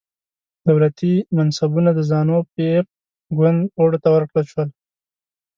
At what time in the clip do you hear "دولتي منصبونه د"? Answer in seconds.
0.67-1.99